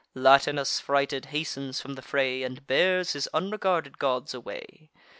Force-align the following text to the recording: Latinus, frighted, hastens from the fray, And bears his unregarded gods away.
Latinus, 0.15 0.79
frighted, 0.79 1.25
hastens 1.25 1.79
from 1.79 1.93
the 1.93 2.01
fray, 2.01 2.41
And 2.41 2.65
bears 2.65 3.13
his 3.13 3.27
unregarded 3.35 3.99
gods 3.99 4.33
away. 4.33 4.89